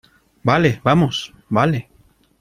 [0.43, 1.31] vale, vamos.
[1.47, 1.87] vale.